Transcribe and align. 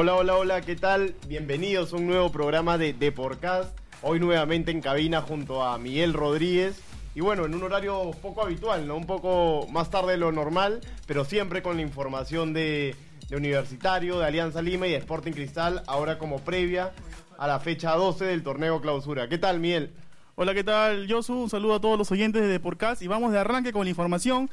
Hola, 0.00 0.14
hola, 0.14 0.36
hola, 0.36 0.60
¿qué 0.60 0.76
tal? 0.76 1.16
Bienvenidos 1.26 1.92
a 1.92 1.96
un 1.96 2.06
nuevo 2.06 2.30
programa 2.30 2.78
de 2.78 2.92
Deporcast. 2.92 3.76
Hoy 4.00 4.20
nuevamente 4.20 4.70
en 4.70 4.80
cabina 4.80 5.22
junto 5.22 5.64
a 5.64 5.76
Miguel 5.76 6.12
Rodríguez. 6.12 6.80
Y 7.16 7.20
bueno, 7.20 7.46
en 7.46 7.54
un 7.56 7.64
horario 7.64 8.12
poco 8.22 8.44
habitual, 8.44 8.86
¿no? 8.86 8.96
Un 8.96 9.06
poco 9.06 9.66
más 9.72 9.90
tarde 9.90 10.12
de 10.12 10.18
lo 10.18 10.30
normal, 10.30 10.82
pero 11.08 11.24
siempre 11.24 11.64
con 11.64 11.74
la 11.74 11.82
información 11.82 12.52
de, 12.52 12.94
Universitario, 13.32 14.20
de 14.20 14.26
Alianza 14.26 14.62
Lima 14.62 14.86
y 14.86 14.92
de 14.92 14.98
Sporting 14.98 15.32
Cristal, 15.32 15.82
ahora 15.88 16.16
como 16.16 16.38
previa 16.42 16.92
a 17.36 17.48
la 17.48 17.58
fecha 17.58 17.96
12 17.96 18.24
del 18.24 18.44
torneo 18.44 18.80
clausura. 18.80 19.28
¿Qué 19.28 19.38
tal, 19.38 19.58
Miguel? 19.58 19.90
Hola, 20.36 20.54
¿qué 20.54 20.62
tal, 20.62 21.10
Josu? 21.10 21.34
Un 21.34 21.50
saludo 21.50 21.74
a 21.74 21.80
todos 21.80 21.98
los 21.98 22.12
oyentes 22.12 22.40
de 22.40 22.46
Deporcast 22.46 23.02
y 23.02 23.08
vamos 23.08 23.32
de 23.32 23.40
arranque 23.40 23.72
con 23.72 23.82
la 23.82 23.90
información. 23.90 24.48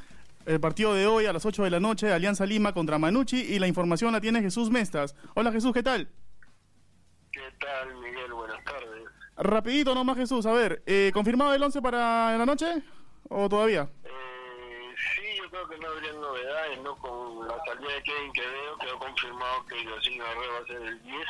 El 0.46 0.60
partido 0.60 0.94
de 0.94 1.08
hoy 1.08 1.26
a 1.26 1.32
las 1.32 1.44
8 1.44 1.64
de 1.64 1.70
la 1.70 1.80
noche, 1.80 2.12
Alianza 2.12 2.46
Lima 2.46 2.72
contra 2.72 2.98
Manucci 2.98 3.36
y 3.36 3.58
la 3.58 3.66
información 3.66 4.12
la 4.12 4.20
tiene 4.20 4.40
Jesús 4.40 4.70
Mestas. 4.70 5.16
Hola 5.34 5.50
Jesús, 5.50 5.72
¿qué 5.74 5.82
tal? 5.82 6.08
¿Qué 7.32 7.42
tal, 7.58 7.96
Miguel? 7.96 8.32
Buenas 8.32 8.64
tardes. 8.64 9.08
Rapidito 9.36 9.92
nomás 9.92 10.16
Jesús, 10.16 10.46
a 10.46 10.52
ver, 10.52 10.84
eh, 10.86 11.10
¿confirmado 11.12 11.52
el 11.52 11.60
11 11.60 11.82
para 11.82 12.38
la 12.38 12.46
noche 12.46 12.80
o 13.28 13.48
todavía? 13.48 13.90
Eh, 14.04 14.94
sí, 15.16 15.36
yo 15.36 15.50
creo 15.50 15.68
que 15.68 15.78
no 15.78 15.88
habría 15.88 16.12
novedades, 16.12 16.80
¿no? 16.80 16.96
Con 16.98 17.48
la 17.48 17.56
salida 17.66 17.92
de 17.92 18.02
Kevin 18.04 18.32
Quevedo 18.32 18.78
quedó 18.78 18.98
confirmado 19.00 19.66
que 19.66 19.84
Yosin 19.84 20.22
Arre 20.22 20.46
va 20.46 20.58
a 20.58 20.66
ser 20.68 20.80
el 20.80 21.02
10. 21.02 21.28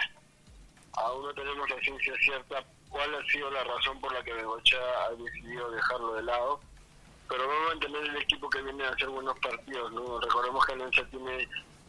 Aún 0.99 1.23
no 1.25 1.33
tenemos 1.33 1.71
la 1.71 1.81
ciencia 1.81 2.13
cierta 2.21 2.65
cuál 2.91 3.15
ha 3.15 3.33
sido 3.33 3.51
la 3.51 3.65
razón 3.65 3.99
por 3.99 4.13
la 4.13 4.23
que 4.23 4.35
Begocha 4.35 4.77
ha 4.77 5.15
decidido 5.15 5.71
dejarlo 5.71 6.15
de 6.17 6.23
lado. 6.23 6.61
Pero 7.29 7.47
vamos 7.47 7.63
a 7.65 7.69
mantener 7.71 8.05
el 8.05 8.17
equipo 8.17 8.49
que 8.49 8.63
viene 8.63 8.85
a 8.85 8.91
hacer 8.91 9.09
buenos 9.09 9.39
partidos, 9.41 9.93
¿no? 9.93 10.21
Recordemos 10.21 10.65
que 10.65 10.73
Alianza 10.73 11.05
tiene 11.11 11.49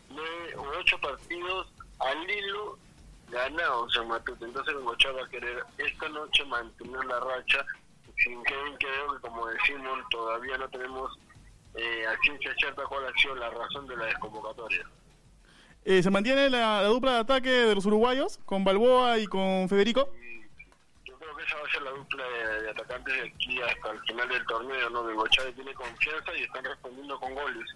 nueve 0.10 0.56
o 0.58 0.80
ocho 0.80 1.00
partidos 1.00 1.68
al 2.00 2.30
hilo 2.30 2.78
ganados 3.30 3.96
en 3.98 4.08
Matute. 4.08 4.46
Entonces 4.46 4.76
Begocha 4.76 5.12
va 5.12 5.24
a 5.24 5.30
querer 5.30 5.64
esta 5.78 6.10
noche 6.10 6.46
mantener 6.46 7.06
la 7.06 7.20
racha 7.20 7.66
sin 8.18 8.44
Kevin 8.44 8.78
Quevedo, 8.80 9.14
que 9.14 9.22
como 9.22 9.48
decimos, 9.48 10.00
todavía 10.10 10.58
no 10.58 10.68
tenemos 10.70 11.20
eh, 11.76 12.08
a 12.08 12.18
ciencia 12.22 12.54
cierta 12.58 12.84
cuál 12.86 13.06
ha 13.06 13.22
sido 13.22 13.36
la 13.36 13.50
razón 13.52 13.86
de 13.88 13.96
la 13.96 14.06
desconvocatoria. 14.06 14.90
Eh, 15.86 16.02
¿Se 16.02 16.10
mantiene 16.10 16.50
la, 16.50 16.82
la 16.82 16.88
dupla 16.88 17.14
de 17.14 17.20
ataque 17.20 17.50
de 17.50 17.76
los 17.76 17.86
uruguayos 17.86 18.40
con 18.46 18.64
Balboa 18.64 19.20
y 19.20 19.28
con 19.28 19.70
Federico? 19.70 20.10
Que 21.38 21.44
esa 21.44 21.56
va 21.58 21.68
a 21.68 21.72
ser 21.72 21.82
la 21.84 21.92
dupla 21.92 22.24
de, 22.24 22.62
de 22.64 22.70
atacantes 22.72 23.14
de 23.14 23.28
aquí 23.28 23.62
hasta 23.62 23.92
el 23.92 24.00
final 24.02 24.30
del 24.30 24.46
torneo, 24.46 24.90
¿no? 24.90 25.04
Begocha 25.04 25.44
tiene 25.54 25.74
confianza 25.74 26.36
y 26.36 26.44
están 26.44 26.66
respondiendo 26.66 27.20
con 27.20 27.36
goles. 27.36 27.76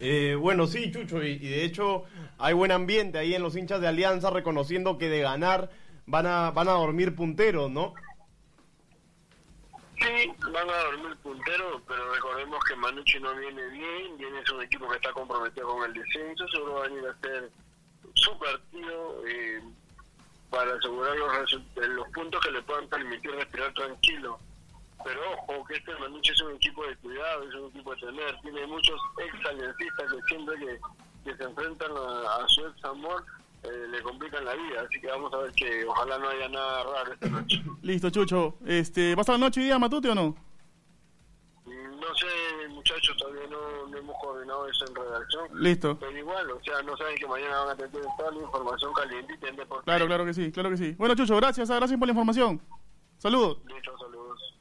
Eh, 0.00 0.34
bueno, 0.38 0.66
sí, 0.66 0.90
Chucho, 0.90 1.22
y, 1.22 1.32
y 1.32 1.48
de 1.50 1.64
hecho 1.64 2.04
hay 2.38 2.54
buen 2.54 2.72
ambiente 2.72 3.18
ahí 3.18 3.34
en 3.34 3.42
los 3.42 3.56
hinchas 3.56 3.82
de 3.82 3.88
Alianza 3.88 4.30
reconociendo 4.30 4.96
que 4.96 5.10
de 5.10 5.20
ganar 5.20 5.70
van 6.06 6.26
a, 6.26 6.50
van 6.50 6.68
a 6.68 6.72
dormir 6.72 7.14
punteros, 7.14 7.70
¿no? 7.70 7.92
Sí, 9.98 10.32
van 10.50 10.70
a 10.70 10.76
dormir 10.84 11.14
puntero, 11.22 11.82
pero 11.86 12.14
recordemos 12.14 12.64
que 12.64 12.74
Manucci 12.76 13.20
no 13.20 13.34
viene 13.34 13.68
bien, 13.68 14.16
viene 14.16 14.40
es 14.40 14.50
un 14.50 14.62
equipo 14.62 14.88
que 14.88 14.96
está 14.96 15.12
comprometido 15.12 15.68
con 15.68 15.84
el 15.84 15.92
descenso, 15.92 16.48
seguro 16.48 16.74
va 16.76 16.86
a 16.86 16.88
venir 16.88 17.06
a 17.06 17.10
hacer 17.10 17.50
su 18.20 18.38
partido 18.38 19.22
eh, 19.26 19.60
para 20.50 20.74
asegurar 20.74 21.16
los, 21.16 21.32
resu- 21.32 21.64
los 21.88 22.08
puntos 22.08 22.40
que 22.44 22.50
le 22.52 22.62
puedan 22.62 22.88
permitir 22.88 23.30
respirar 23.32 23.72
tranquilo. 23.74 24.38
Pero 25.04 25.20
ojo, 25.32 25.64
que 25.66 25.74
este 25.76 25.94
Manucci 25.98 26.32
es 26.32 26.42
un 26.42 26.54
equipo 26.56 26.86
de 26.86 26.94
cuidado, 26.96 27.48
es 27.48 27.54
un 27.54 27.68
equipo 27.70 27.94
de 27.94 28.00
tener, 28.02 28.40
tiene 28.42 28.66
muchos 28.66 29.00
ex 29.18 29.32
que 29.32 30.18
siempre 30.28 30.58
que, 30.58 30.78
que 31.24 31.36
se 31.36 31.44
enfrentan 31.44 31.90
a, 31.96 32.44
a 32.44 32.48
su 32.48 32.66
ex 32.66 32.84
amor 32.84 33.24
eh, 33.62 33.68
le 33.90 34.02
complican 34.02 34.44
la 34.44 34.54
vida, 34.54 34.82
así 34.82 35.00
que 35.00 35.06
vamos 35.06 35.32
a 35.32 35.38
ver 35.38 35.52
que 35.52 35.84
ojalá 35.86 36.18
no 36.18 36.28
haya 36.28 36.48
nada 36.50 36.82
raro 36.84 37.12
esta 37.14 37.28
noche. 37.28 37.62
Listo, 37.82 38.10
Chucho. 38.10 38.56
Este, 38.66 39.14
¿Vas 39.14 39.28
a 39.30 39.32
la 39.32 39.38
noche 39.38 39.60
hoy 39.60 39.66
día, 39.66 39.78
Matute 39.78 40.10
o 40.10 40.14
no? 40.14 40.36
No 41.66 42.14
sé, 42.16 42.68
muchachos, 42.68 43.16
hemos 44.00 44.16
coordinado 44.20 44.68
eso 44.68 44.84
en 44.86 44.94
redacción. 44.94 45.62
Listo. 45.62 45.98
Pero 45.98 46.16
igual, 46.16 46.50
o 46.50 46.62
sea, 46.62 46.82
no 46.82 46.96
saben 46.96 47.16
que 47.16 47.26
mañana 47.26 47.64
van 47.64 47.68
a 47.70 47.76
tener 47.76 48.06
toda 48.16 48.30
la 48.30 48.42
información 48.42 48.92
calientita 48.92 49.48
en 49.48 49.56
Deportes. 49.56 49.84
Claro, 49.84 50.06
claro 50.06 50.24
que 50.24 50.34
sí, 50.34 50.52
claro 50.52 50.70
que 50.70 50.76
sí. 50.76 50.94
Bueno, 50.98 51.14
Chucho, 51.14 51.36
gracias, 51.36 51.70
ah, 51.70 51.76
gracias 51.76 51.98
por 51.98 52.08
la 52.08 52.12
información. 52.12 52.60
Saludos. 53.18 53.58
Listo, 53.66 53.96
saludos. 53.98 54.54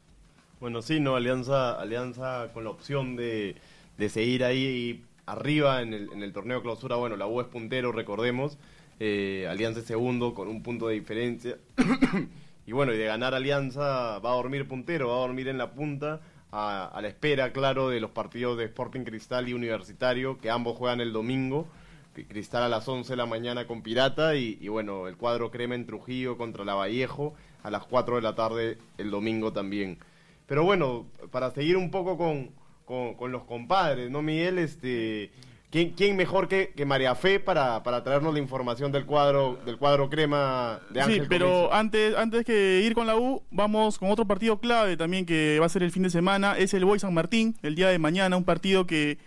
Bueno, 0.59 0.81
sí, 0.81 0.99
¿no? 0.99 1.15
Alianza, 1.15 1.79
Alianza 1.79 2.51
con 2.53 2.65
la 2.65 2.69
opción 2.69 3.15
de, 3.15 3.55
de 3.97 4.09
seguir 4.09 4.43
ahí 4.43 5.05
arriba 5.25 5.81
en 5.81 5.93
el, 5.93 6.11
en 6.11 6.23
el 6.23 6.33
torneo 6.33 6.61
clausura. 6.61 6.95
Bueno, 6.97 7.15
la 7.15 7.27
U 7.27 7.39
es 7.41 7.47
puntero, 7.47 7.91
recordemos. 7.91 8.57
Eh, 8.99 9.47
Alianza 9.49 9.79
es 9.79 9.85
segundo 9.85 10.33
con 10.33 10.47
un 10.47 10.61
punto 10.61 10.87
de 10.87 10.95
diferencia. 10.95 11.57
y 12.65 12.71
bueno, 12.71 12.93
y 12.93 12.97
de 12.97 13.05
ganar 13.05 13.33
Alianza 13.33 14.19
va 14.19 14.31
a 14.31 14.35
dormir 14.35 14.67
puntero, 14.67 15.09
va 15.09 15.15
a 15.15 15.19
dormir 15.19 15.47
en 15.47 15.57
la 15.57 15.71
punta. 15.71 16.19
A, 16.51 16.85
a 16.87 17.01
la 17.01 17.07
espera, 17.07 17.51
claro, 17.53 17.89
de 17.89 17.99
los 17.99 18.09
partidos 18.11 18.57
de 18.57 18.65
Sporting 18.65 19.01
Cristal 19.03 19.47
y 19.49 19.53
Universitario, 19.53 20.39
que 20.39 20.49
ambos 20.49 20.77
juegan 20.77 20.99
el 20.99 21.13
domingo. 21.13 21.67
Cri- 22.15 22.27
Cristal 22.27 22.63
a 22.63 22.69
las 22.69 22.87
11 22.87 23.13
de 23.13 23.17
la 23.17 23.27
mañana 23.27 23.67
con 23.67 23.83
Pirata 23.83 24.35
y, 24.35 24.57
y 24.59 24.67
bueno, 24.67 25.07
el 25.07 25.15
cuadro 25.15 25.51
Crema 25.51 25.75
en 25.75 25.85
Trujillo 25.85 26.37
contra 26.37 26.65
la 26.65 26.73
Vallejo 26.73 27.35
a 27.61 27.69
las 27.69 27.85
4 27.85 28.15
de 28.15 28.21
la 28.23 28.33
tarde 28.35 28.77
el 28.97 29.11
domingo 29.11 29.53
también. 29.53 29.99
Pero 30.47 30.63
bueno, 30.63 31.05
para 31.31 31.51
seguir 31.51 31.77
un 31.77 31.91
poco 31.91 32.17
con, 32.17 32.49
con, 32.85 33.13
con 33.13 33.31
los 33.31 33.43
compadres, 33.43 34.09
¿no, 34.09 34.23
Miguel? 34.23 34.57
Este, 34.57 35.29
¿quién, 35.69 35.91
quién 35.91 36.15
mejor 36.15 36.47
que, 36.47 36.73
que 36.75 36.85
María 36.85 37.15
Fe 37.15 37.39
para, 37.39 37.83
para 37.83 38.03
traernos 38.03 38.33
la 38.33 38.39
información 38.39 38.91
del 38.91 39.05
cuadro, 39.05 39.59
del 39.65 39.77
cuadro 39.77 40.09
crema 40.09 40.79
de 40.89 41.01
Ángel 41.01 41.21
Sí, 41.21 41.27
pero 41.29 41.45
Comiso? 41.47 41.73
antes, 41.73 42.15
antes 42.15 42.45
que 42.45 42.81
ir 42.81 42.93
con 42.93 43.07
la 43.07 43.15
U, 43.17 43.43
vamos 43.51 43.97
con 43.97 44.11
otro 44.11 44.25
partido 44.25 44.59
clave 44.59 44.97
también 44.97 45.25
que 45.25 45.57
va 45.59 45.65
a 45.65 45.69
ser 45.69 45.83
el 45.83 45.91
fin 45.91 46.03
de 46.03 46.09
semana. 46.09 46.57
Es 46.57 46.73
el 46.73 46.85
Boy 46.85 46.99
San 46.99 47.13
Martín, 47.13 47.55
el 47.61 47.75
día 47.75 47.89
de 47.89 47.99
mañana, 47.99 48.35
un 48.37 48.45
partido 48.45 48.85
que 48.87 49.17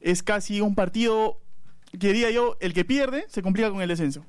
es 0.00 0.22
casi 0.22 0.60
un 0.60 0.74
partido, 0.74 1.38
que 1.98 2.08
diría 2.08 2.30
yo, 2.30 2.56
el 2.60 2.72
que 2.74 2.84
pierde 2.84 3.24
se 3.28 3.42
complica 3.42 3.70
con 3.70 3.82
el 3.82 3.88
descenso. 3.88 4.24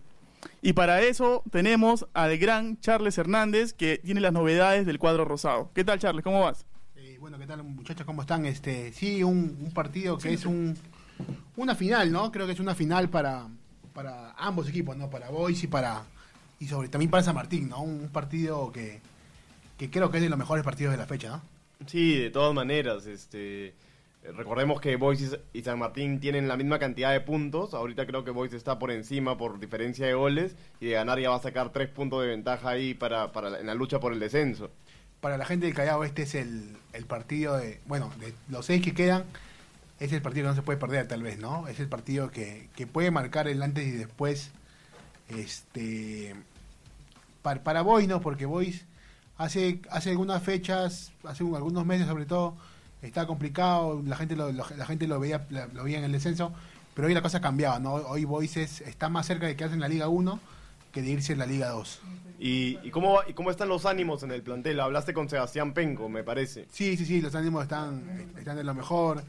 Y 0.61 0.73
para 0.73 1.01
eso 1.01 1.41
tenemos 1.51 2.05
al 2.13 2.37
gran 2.37 2.77
Charles 2.79 3.17
Hernández, 3.17 3.73
que 3.73 3.97
tiene 3.97 4.19
las 4.21 4.33
novedades 4.33 4.85
del 4.85 4.99
cuadro 4.99 5.23
rosado. 5.25 5.71
¿Qué 5.73 5.83
tal, 5.85 5.99
Charles? 5.99 6.23
¿Cómo 6.23 6.41
vas? 6.41 6.65
Eh, 6.97 7.17
bueno, 7.19 7.39
¿qué 7.39 7.47
tal 7.47 7.63
muchachos? 7.63 8.05
¿Cómo 8.05 8.21
están? 8.21 8.45
Este, 8.45 8.91
sí, 8.91 9.23
un, 9.23 9.57
un 9.61 9.71
partido 9.71 10.17
que 10.17 10.33
es 10.33 10.45
un 10.45 10.77
una 11.57 11.75
final, 11.75 12.11
¿no? 12.11 12.31
Creo 12.31 12.45
que 12.45 12.53
es 12.53 12.59
una 12.59 12.75
final 12.75 13.09
para, 13.09 13.47
para 13.93 14.31
ambos 14.31 14.67
equipos, 14.69 14.97
¿no? 14.97 15.09
Para 15.09 15.29
Boys 15.29 15.63
y 15.63 15.67
para 15.67 16.03
y 16.59 16.67
sobre 16.67 16.87
también 16.87 17.11
para 17.11 17.23
San 17.23 17.35
Martín, 17.35 17.69
¿no? 17.69 17.81
Un 17.81 18.09
partido 18.09 18.71
que, 18.71 19.01
que 19.77 19.89
creo 19.89 20.09
que 20.09 20.17
es 20.17 20.23
de 20.23 20.29
los 20.29 20.39
mejores 20.39 20.63
partidos 20.63 20.91
de 20.93 20.97
la 20.97 21.05
fecha, 21.05 21.29
¿no? 21.29 21.41
Sí, 21.87 22.17
de 22.17 22.29
todas 22.29 22.53
maneras, 22.53 23.05
este 23.05 23.73
recordemos 24.37 24.79
que 24.79 24.95
Boys 24.95 25.37
y 25.51 25.61
San 25.63 25.77
Martín 25.79 26.21
tienen 26.21 26.47
la 26.47 26.55
misma 26.55 26.79
cantidad 26.79 27.11
de 27.11 27.19
puntos. 27.19 27.73
Ahorita 27.73 28.05
creo 28.05 28.23
que 28.23 28.31
Boys 28.31 28.53
está 28.53 28.79
por 28.79 28.89
encima 28.91 29.37
por 29.37 29.59
diferencia 29.59 30.07
de 30.07 30.13
goles 30.13 30.55
y 30.79 30.85
de 30.85 30.91
ganar 30.93 31.19
ya 31.19 31.29
va 31.29 31.35
a 31.35 31.41
sacar 31.41 31.73
tres 31.73 31.89
puntos 31.89 32.21
de 32.21 32.29
ventaja 32.29 32.69
ahí 32.69 32.93
para, 32.93 33.33
para 33.33 33.49
la- 33.49 33.59
en 33.59 33.67
la 33.67 33.75
lucha 33.75 33.99
por 33.99 34.13
el 34.13 34.21
descenso. 34.21 34.69
Para 35.19 35.37
la 35.37 35.43
gente 35.45 35.65
del 35.65 35.75
Callao 35.75 36.05
este 36.05 36.21
es 36.21 36.35
el, 36.35 36.77
el 36.93 37.05
partido 37.05 37.57
de, 37.57 37.81
bueno, 37.85 38.13
de 38.21 38.33
los 38.49 38.65
seis 38.65 38.81
que 38.81 38.93
quedan, 38.93 39.25
es 40.03 40.11
el 40.13 40.21
partido 40.21 40.43
que 40.45 40.49
no 40.49 40.55
se 40.55 40.61
puede 40.61 40.77
perder 40.79 41.07
tal 41.07 41.23
vez, 41.23 41.39
¿no? 41.39 41.67
Es 41.67 41.79
el 41.79 41.87
partido 41.87 42.29
que, 42.31 42.69
que 42.75 42.87
puede 42.87 43.11
marcar 43.11 43.47
el 43.47 43.61
antes 43.63 43.85
y 43.87 43.91
después, 43.91 44.51
este, 45.29 46.35
para, 47.41 47.63
para 47.63 47.81
Boys, 47.81 48.07
¿no? 48.07 48.21
Porque 48.21 48.45
Boys 48.45 48.85
hace, 49.37 49.81
hace 49.89 50.11
algunas 50.11 50.41
fechas, 50.43 51.11
hace 51.23 51.43
un- 51.43 51.55
algunos 51.55 51.85
meses 51.85 52.07
sobre 52.07 52.25
todo, 52.25 52.55
está 53.01 53.25
complicado, 53.27 54.01
la 54.05 54.15
gente 54.15 54.35
lo, 54.35 54.51
lo- 54.51 54.65
la 54.77 54.85
gente 54.85 55.07
lo 55.07 55.19
veía, 55.19 55.45
lo 55.73 55.83
veía 55.83 55.97
en 55.99 56.03
el 56.05 56.11
descenso, 56.11 56.53
pero 56.95 57.07
hoy 57.07 57.13
la 57.13 57.21
cosa 57.21 57.39
ha 57.39 57.41
cambiado, 57.41 57.79
¿no? 57.79 57.93
Hoy 57.93 58.25
Boys 58.25 58.57
es, 58.57 58.81
está 58.81 59.09
más 59.09 59.25
cerca 59.25 59.47
de 59.47 59.55
quedarse 59.55 59.75
en 59.75 59.81
la 59.81 59.87
Liga 59.87 60.07
1 60.07 60.39
que 60.91 61.01
de 61.01 61.09
irse 61.09 61.33
en 61.33 61.39
la 61.39 61.45
Liga 61.47 61.69
2. 61.69 62.01
¿Y, 62.39 62.77
y 62.83 62.91
cómo, 62.91 63.19
¿Y 63.27 63.33
cómo 63.33 63.49
están 63.49 63.67
los 63.69 63.85
ánimos 63.85 64.21
en 64.23 64.31
el 64.31 64.43
plantel? 64.43 64.79
Hablaste 64.79 65.13
con 65.13 65.27
Sebastián 65.29 65.73
Penco, 65.73 66.07
me 66.09 66.23
parece. 66.23 66.67
Sí, 66.71 66.97
sí, 66.97 67.05
sí, 67.05 67.21
los 67.21 67.33
ánimos 67.35 67.63
están, 67.63 68.03
están 68.37 68.57
de 68.57 68.63
lo 68.63 68.73
mejor. 68.75 69.23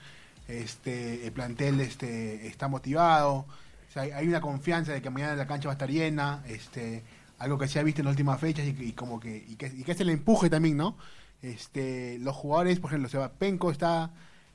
Este, 0.49 1.27
el 1.27 1.33
plantel 1.33 1.81
este, 1.81 2.47
está 2.47 2.69
motivado. 2.69 3.47
Hay, 3.95 4.27
una 4.27 4.41
confianza 4.41 4.93
de 4.93 5.01
que 5.01 5.11
mañana 5.11 5.37
la 5.37 5.47
cancha 5.47 5.69
va 5.69 5.73
a 5.73 5.75
estar 5.75 5.91
llena. 5.91 6.43
Este, 6.47 7.03
algo 7.39 7.59
que 7.59 7.69
se 7.69 7.79
ha 7.79 7.83
visto 7.83 8.01
en 8.01 8.07
las 8.07 8.13
últimas 8.13 8.41
fechas 8.41 8.67
y, 8.67 8.71
y 8.83 8.93
como 8.93 9.21
que, 9.21 9.45
y 9.49 9.57
que, 9.57 9.67
y 9.67 9.85
que 9.85 9.93
es 9.93 10.01
el 10.01 10.11
empuje 10.11 10.51
también, 10.51 10.77
¿no? 10.77 10.97
Este, 11.43 12.19
los 12.21 12.35
jugadores, 12.35 12.81
por 12.81 12.91
ejemplo, 12.91 13.09
Seba 13.09 13.33
Penco 13.33 13.71
está, 13.71 14.13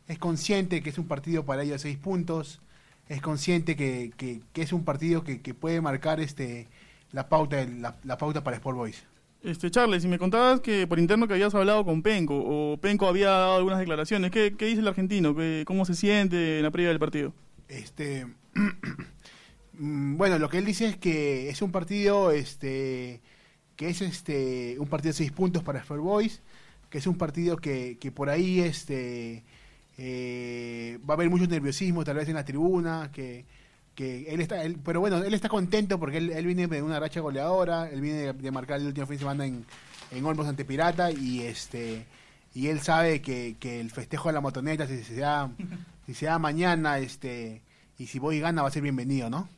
es 0.08 0.18
consciente 0.18 0.82
que 0.82 0.90
es 0.90 0.98
un 0.98 1.08
partido 1.08 1.46
para 1.46 1.64
ellos 1.64 1.74
de 1.74 1.90
seis 1.90 1.98
puntos. 1.98 2.62
Es 3.08 3.22
consciente 3.22 3.76
que, 3.76 4.12
que, 4.18 4.42
que 4.54 4.62
es 4.62 4.74
un 4.74 4.86
partido 4.86 5.24
que, 5.24 5.42
que 5.42 5.54
puede 5.54 5.82
marcar 5.82 6.20
este, 6.20 6.68
la 7.12 7.30
pauta, 7.30 7.64
la, 7.66 7.98
la 8.04 8.18
pauta 8.18 8.44
para 8.44 8.58
Sport 8.58 8.78
Boys. 8.78 9.04
Este, 9.42 9.72
Charles, 9.72 10.02
si 10.02 10.10
me 10.10 10.20
contabas 10.20 10.60
que 10.60 10.86
por 10.86 11.00
interno 11.00 11.28
que 11.28 11.34
habías 11.34 11.56
hablado 11.56 11.86
con 11.86 12.02
Penco, 12.02 12.36
o 12.36 12.78
Penco 12.78 13.08
había 13.08 13.30
dado 13.30 13.56
algunas 13.56 13.80
declaraciones, 13.80 14.32
¿qué, 14.32 14.52
dice 14.52 14.82
el 14.82 14.88
argentino? 14.88 15.34
¿Qué, 15.34 15.64
¿Cómo 15.66 15.86
se 15.86 15.96
siente 15.96 16.58
en 16.58 16.64
la 16.64 16.72
previa 16.72 16.90
del 16.90 17.00
partido? 17.00 17.34
Este, 17.70 18.28
mm, 19.74 20.18
bueno, 20.18 20.40
lo 20.40 20.50
que 20.50 20.58
él 20.58 20.66
dice 20.66 20.88
es 20.88 20.98
que 20.98 21.50
es 21.50 21.62
un 21.62 21.72
partido, 21.72 22.32
este, 22.32 23.22
que 23.78 23.90
es 23.90 24.02
este, 24.02 24.76
un 24.78 24.88
partido 24.88 25.12
de 25.12 25.18
seis 25.18 25.32
puntos 25.32 25.64
para 25.64 25.80
Sport 25.80 26.02
Boys, 26.02 26.42
que 26.90 26.98
es 26.98 27.08
un 27.08 27.18
partido 27.18 27.56
que, 27.56 27.98
que 27.98 28.12
por 28.12 28.30
ahí, 28.30 28.60
este, 28.60 29.44
eh, 29.98 31.00
va 31.10 31.14
a 31.14 31.16
haber 31.16 31.30
mucho 31.30 31.48
nerviosismo 31.48 32.04
tal 32.04 32.18
vez 32.18 32.28
en 32.28 32.36
la 32.36 32.44
tribuna, 32.44 33.10
que, 33.14 33.46
que 34.00 34.34
él 34.34 34.40
está, 34.40 34.64
él, 34.64 34.78
pero 34.84 35.02
bueno, 35.02 35.18
él 35.18 35.34
está 35.34 35.50
contento 35.50 36.00
porque 36.00 36.18
él, 36.20 36.30
él 36.32 36.46
viene 36.46 36.68
de 36.68 36.82
una 36.82 37.02
racha 37.02 37.20
goleadora, 37.20 37.90
él 37.90 38.00
viene 38.00 38.20
de, 38.20 38.32
de 38.34 38.52
marcar 38.52 38.80
el 38.80 38.88
último 38.88 39.06
fin 39.06 39.16
de 39.16 39.20
semana 39.20 39.46
en, 39.46 39.66
en 40.12 40.26
Olmos 40.26 40.48
ante 40.48 40.64
Pirata 40.64 41.12
y 41.12 41.42
este 41.42 42.06
y 42.56 42.68
él 42.68 42.80
sabe 42.80 43.22
que, 43.22 43.58
que 43.60 43.82
el 43.82 43.92
festejo 43.92 44.30
de 44.30 44.34
la 44.34 44.42
motoneta 44.42 44.88
si 44.88 45.04
se 45.04 45.16
da 45.18 45.52
si 46.06 46.14
se 46.14 46.28
da 46.28 46.40
mañana 46.50 46.98
este 47.00 47.62
y 47.98 48.08
si 48.08 48.20
voy 48.20 48.38
y 48.38 48.40
gana 48.40 48.62
va 48.62 48.70
a 48.70 48.72
ser 48.72 48.84
bienvenido, 48.84 49.30
¿no? 49.30 49.50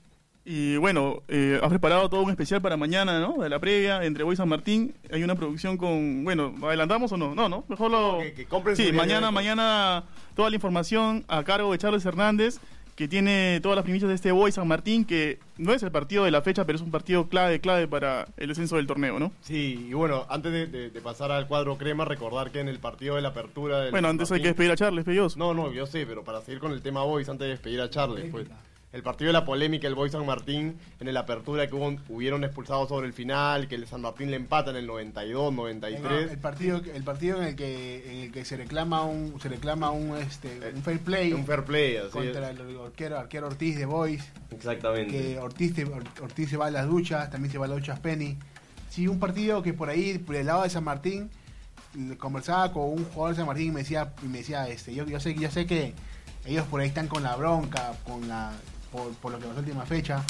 Y 0.44 0.76
bueno, 0.78 1.22
eh, 1.28 1.60
has 1.62 1.70
preparado 1.70 2.10
todo 2.10 2.24
un 2.24 2.32
especial 2.32 2.64
para 2.64 2.76
mañana, 2.76 3.20
¿no? 3.20 3.38
De 3.44 3.48
la 3.48 3.60
previa 3.60 4.04
entre 4.04 4.24
Boy 4.24 4.36
San 4.36 4.50
Martín. 4.50 4.96
Hay 5.14 5.24
una 5.24 5.36
producción 5.36 5.78
con. 5.78 6.24
Bueno, 6.24 6.56
¿adelantamos 6.64 7.12
o 7.12 7.18
no? 7.18 7.36
No, 7.36 7.48
no. 7.48 7.64
Mejor 7.68 7.92
lo. 7.92 8.18
Que- 8.18 8.48
que 8.48 8.76
sí, 8.76 8.92
mañana, 8.92 9.30
mañana 9.30 10.04
toda 10.36 10.50
la 10.50 10.56
información 10.56 11.24
a 11.28 11.44
cargo 11.44 11.72
de 11.72 11.78
Charles 11.78 12.04
Hernández, 12.08 12.58
que 13.02 13.08
tiene 13.08 13.60
todas 13.64 13.76
las 13.76 13.84
primicias 13.84 14.08
de 14.10 14.14
este 14.14 14.32
Boy 14.32 14.52
San 14.52 14.68
Martín, 14.68 15.06
que 15.06 15.40
no 15.58 15.74
es 15.74 15.82
el 15.82 15.90
partido 15.90 16.24
de 16.24 16.30
la 16.30 16.44
fecha, 16.44 16.66
pero 16.68 16.76
es 16.76 16.84
un 16.84 16.92
partido 16.92 17.28
clave, 17.30 17.60
clave 17.60 17.88
para 17.88 18.28
el 18.38 18.50
descenso 18.50 18.76
del 18.76 18.86
torneo, 18.86 19.18
¿no? 19.18 19.32
Sí, 19.42 19.88
y 19.90 19.94
bueno, 19.94 20.28
antes 20.30 20.52
de, 20.52 20.68
de- 20.68 20.90
de 20.92 21.02
pasar 21.02 21.32
al 21.32 21.48
cuadro 21.48 21.80
crema, 21.80 22.06
recordar 22.06 22.52
que 22.52 22.60
en 22.60 22.68
el 22.68 22.78
partido 22.78 23.16
de 23.16 23.24
la 23.24 23.30
apertura 23.30 23.80
del 23.80 23.90
Bueno, 23.90 24.08
antes 24.08 24.32
hay 24.32 24.40
que 24.42 24.50
despedir 24.50 24.70
a 24.70 24.76
Charles, 24.76 25.04
Pelloso. 25.04 25.40
No, 25.40 25.56
no, 25.56 25.74
yo 25.74 25.88
sé, 25.88 26.06
pero 26.06 26.24
para 26.24 26.42
seguir 26.42 26.60
con 26.60 26.74
el 26.74 26.84
tema 26.84 27.02
Boys, 27.04 27.28
antes 27.28 27.46
de 27.46 27.50
despedir 27.54 27.82
a 27.82 27.90
Charles, 27.90 28.26
pues. 28.30 28.46
El 28.94 29.04
partido 29.04 29.30
de 29.30 29.34
la 29.34 29.46
polémica, 29.46 29.88
el 29.88 29.96
Boys 29.96 30.12
San 30.12 30.26
Martín, 30.26 30.78
en 31.00 31.08
el 31.08 31.16
apertura 31.16 31.66
que 31.68 31.76
hubo, 31.76 31.96
hubieron 32.10 32.44
expulsados 32.44 32.90
sobre 32.90 33.08
el 33.08 33.14
final, 33.14 33.70
que 33.70 33.76
el 33.76 33.88
San 33.88 34.02
Martín 34.02 34.30
le 34.32 34.36
empata 34.36 34.72
en 34.72 34.76
el 34.76 34.86
92, 34.86 35.54
93. 35.54 36.32
El 36.32 36.38
partido 36.40 36.82
el 36.94 37.04
partido 37.04 37.38
en 37.42 37.48
el 37.48 37.56
que 37.56 38.12
en 38.12 38.20
el 38.26 38.32
que 38.34 38.44
se 38.44 38.58
reclama 38.58 39.04
un 39.04 39.40
se 39.40 39.48
reclama 39.48 39.92
un 39.92 40.18
este 40.18 40.60
un 40.76 40.82
fair 40.82 41.00
play 41.00 41.32
un 41.32 41.46
fair 41.46 41.64
play, 41.64 41.96
así 41.96 42.10
contra 42.10 42.52
es. 42.52 42.60
el 42.60 42.80
arquero, 42.80 43.18
arquero 43.18 43.48
Ortiz 43.48 43.78
de 43.78 43.86
Boys, 43.86 44.26
Exactamente. 44.52 45.10
que 45.10 45.40
Ortiz, 45.40 45.74
Ortiz 46.22 46.50
se 46.50 46.58
va 46.58 46.66
a 46.68 46.72
las 46.72 46.86
duchas, 46.86 47.30
también 47.30 47.50
se 47.50 47.58
va 47.58 47.66
a 47.66 47.70
las 47.70 47.78
duchas 47.78 48.00
Penny. 48.02 48.38
Sí, 48.90 49.08
un 49.08 49.20
partido 49.20 49.64
que 49.64 49.72
por 49.72 49.88
ahí, 49.88 50.18
por 50.18 50.36
el 50.36 50.48
lado 50.48 50.64
de 50.64 50.70
San 50.70 50.84
Martín, 50.84 51.30
conversaba 52.18 52.74
con 52.74 52.90
un 52.90 53.06
jugador 53.06 53.36
de 53.36 53.38
San 53.38 53.48
Martín 53.48 53.68
y 53.68 53.72
me 53.72 53.80
decía, 53.80 54.12
y 54.22 54.28
me 54.28 54.40
decía 54.40 54.68
este, 54.68 54.94
yo, 54.94 55.06
yo 55.06 55.22
sé, 55.22 55.34
yo 55.34 55.50
sé 55.50 55.66
que 55.66 55.94
ellos 56.46 56.66
por 56.68 56.82
ahí 56.82 56.90
están 56.90 57.08
con 57.08 57.24
la 57.24 57.38
bronca, 57.38 57.94
con 58.06 58.28
la, 58.28 58.52
por, 58.92 59.12
por 59.16 59.32
lo 59.32 59.40
que 59.40 59.46
pasó 59.46 59.56
la 59.62 59.66
última 59.66 59.86
fecha, 59.86 60.24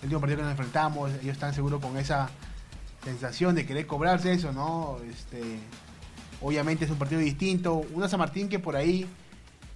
el 0.00 0.04
último 0.04 0.20
partido 0.20 0.38
que 0.38 0.42
nos 0.44 0.50
enfrentamos, 0.52 1.10
ellos 1.22 1.26
están 1.34 1.54
seguros 1.54 1.80
con 1.80 1.96
esa 1.96 2.28
sensación 3.04 3.54
de 3.54 3.64
querer 3.66 3.86
cobrarse 3.86 4.32
eso, 4.32 4.52
¿no? 4.52 4.98
Este, 5.08 5.58
obviamente 6.40 6.84
es 6.84 6.90
un 6.90 6.98
partido 6.98 7.20
distinto, 7.20 7.74
una 7.94 8.08
San 8.08 8.18
Martín 8.18 8.48
que 8.48 8.58
por 8.58 8.76
ahí 8.76 9.06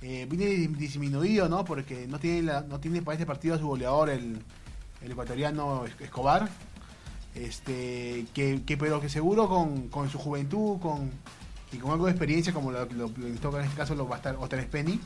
eh, 0.03 0.27
viene 0.31 0.47
dis- 0.47 0.77
disminuido, 0.77 1.49
¿no? 1.49 1.65
Porque 1.65 2.07
no 2.09 2.19
tiene, 2.19 2.53
no 2.69 2.81
tiene 2.81 3.03
para 3.03 3.15
este 3.15 3.27
partido 3.27 3.55
a 3.55 3.59
su 3.59 3.67
goleador, 3.67 4.11
el, 4.11 4.43
ecuatoriano 5.13 5.85
Es- 5.87 6.01
Escobar. 6.01 6.49
Este, 7.35 8.27
que, 8.35 8.61
pero 8.77 9.01
que 9.01 9.09
seguro 9.09 9.49
con, 9.49 9.89
con 9.89 10.11
su 10.11 10.19
juventud 10.19 10.81
con, 10.81 11.11
y 11.73 11.77
con 11.77 11.93
algo 11.93 12.07
de 12.07 12.11
experiencia, 12.11 12.53
como 12.53 12.73
lo, 12.73 12.85
lo, 12.87 13.09
lo- 13.09 13.27
en 13.27 13.35
este 13.35 13.77
caso 13.77 13.95
lo 13.95 14.09
va 14.09 14.17
estar 14.19 14.35
Otra 14.41 14.61
Penny, 14.67 14.99